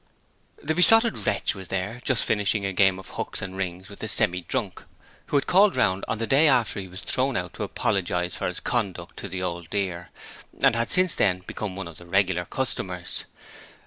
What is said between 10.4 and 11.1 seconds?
and had